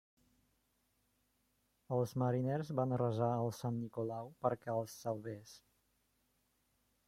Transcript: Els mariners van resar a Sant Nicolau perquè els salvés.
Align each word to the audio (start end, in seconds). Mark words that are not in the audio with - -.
Els 1.97 2.15
mariners 2.23 2.73
van 2.81 2.97
resar 3.03 3.29
a 3.35 3.53
Sant 3.61 3.77
Nicolau 3.85 4.35
perquè 4.47 4.77
els 4.81 4.99
salvés. 5.05 5.57